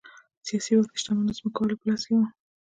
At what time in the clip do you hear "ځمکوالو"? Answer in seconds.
1.39-1.79